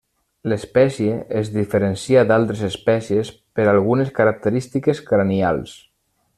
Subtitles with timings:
[0.51, 5.79] L'espècie es diferencia d'altres espècies per algunes característiques cranials.